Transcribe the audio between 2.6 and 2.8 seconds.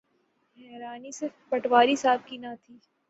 تھی۔